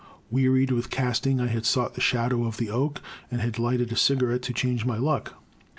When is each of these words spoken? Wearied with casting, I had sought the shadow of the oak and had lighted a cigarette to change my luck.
Wearied 0.31 0.71
with 0.71 0.89
casting, 0.89 1.39
I 1.39 1.45
had 1.45 1.63
sought 1.63 1.93
the 1.93 2.01
shadow 2.01 2.43
of 2.45 2.57
the 2.57 2.71
oak 2.71 3.03
and 3.29 3.39
had 3.39 3.59
lighted 3.59 3.91
a 3.91 3.95
cigarette 3.95 4.41
to 4.41 4.51
change 4.51 4.83
my 4.83 4.97
luck. 4.97 5.35